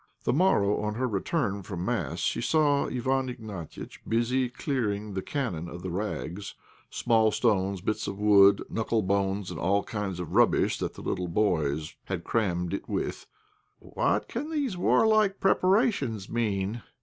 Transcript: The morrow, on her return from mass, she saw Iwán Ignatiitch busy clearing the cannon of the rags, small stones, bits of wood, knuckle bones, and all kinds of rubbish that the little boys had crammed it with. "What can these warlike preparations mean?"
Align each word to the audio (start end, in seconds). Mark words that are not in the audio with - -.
The 0.23 0.33
morrow, 0.33 0.81
on 0.81 0.95
her 0.95 1.07
return 1.07 1.61
from 1.61 1.85
mass, 1.85 2.17
she 2.21 2.41
saw 2.41 2.87
Iwán 2.87 3.29
Ignatiitch 3.29 3.99
busy 4.07 4.49
clearing 4.49 5.13
the 5.13 5.21
cannon 5.21 5.69
of 5.69 5.83
the 5.83 5.91
rags, 5.91 6.55
small 6.89 7.29
stones, 7.29 7.81
bits 7.81 8.07
of 8.07 8.17
wood, 8.17 8.63
knuckle 8.67 9.03
bones, 9.03 9.51
and 9.51 9.59
all 9.59 9.83
kinds 9.83 10.19
of 10.19 10.33
rubbish 10.33 10.79
that 10.79 10.95
the 10.95 11.03
little 11.03 11.27
boys 11.27 11.93
had 12.05 12.23
crammed 12.23 12.73
it 12.73 12.89
with. 12.89 13.27
"What 13.77 14.27
can 14.27 14.49
these 14.49 14.75
warlike 14.75 15.39
preparations 15.39 16.27
mean?" 16.27 16.81